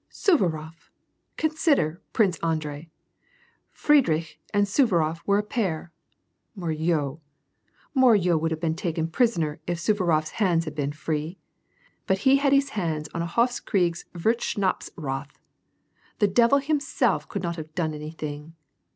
[0.11, 0.89] "Suvarof!—
[1.37, 2.89] Consider, Prince Andrei!
[3.69, 5.91] Friedrich and Suvarof were a pair;—
[6.55, 7.21] Moreau!
[7.93, 11.37] Moreau would have been taken prisoner if Suvarofs hands had been free;
[12.07, 15.37] but he had on his hands a Hofskriegswurstschnapsrath,*
[16.17, 18.55] The devil himself could not have done anything.